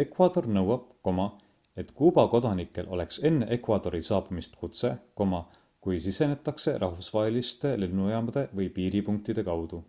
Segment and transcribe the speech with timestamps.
[0.00, 1.08] ecuador nõuab
[1.82, 4.90] et kuuba kodanikel oleks enne ecuadori saabumist kutse
[5.22, 9.82] kui sisenetakse rahvusvaheliste lennujaamade või piiripunktide kaudu